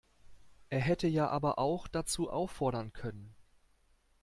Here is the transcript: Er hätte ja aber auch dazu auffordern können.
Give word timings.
Er 0.71 0.79
hätte 0.79 1.07
ja 1.07 1.29
aber 1.29 1.59
auch 1.59 1.87
dazu 1.87 2.27
auffordern 2.31 2.91
können. 2.91 3.35